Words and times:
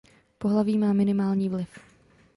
Pohlaví 0.39 0.77
má 0.77 0.93
minimální 0.93 1.49
vliv. 1.49 1.69